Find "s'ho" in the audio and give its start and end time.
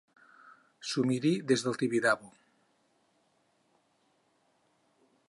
0.91-1.03